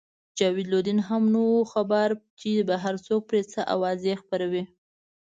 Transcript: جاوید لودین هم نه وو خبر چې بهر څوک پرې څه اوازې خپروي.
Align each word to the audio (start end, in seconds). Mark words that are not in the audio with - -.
جاوید 0.37 0.67
لودین 0.73 0.99
هم 1.07 1.23
نه 1.33 1.41
وو 1.49 1.69
خبر 1.73 2.09
چې 2.39 2.49
بهر 2.69 2.95
څوک 3.07 3.21
پرې 3.29 3.41
څه 3.51 3.61
اوازې 3.73 4.13
خپروي. 4.21 4.63